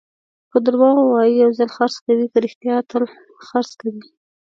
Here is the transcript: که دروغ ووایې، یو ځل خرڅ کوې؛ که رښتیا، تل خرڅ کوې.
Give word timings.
که 0.51 0.57
دروغ 0.65 0.95
ووایې، 1.01 1.39
یو 1.43 1.51
ځل 1.57 1.69
خرڅ 1.75 1.95
کوې؛ 2.03 2.25
که 2.31 2.37
رښتیا، 2.45 2.75
تل 2.89 3.03
خرڅ 3.47 3.69
کوې. 3.81 4.01